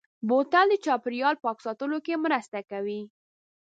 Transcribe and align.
بوتل 0.27 0.65
د 0.69 0.73
چاپېریال 0.85 1.35
پاک 1.43 1.57
ساتلو 1.65 1.97
کې 2.05 2.13
مرسته 2.25 2.59
کوي. 2.71 3.01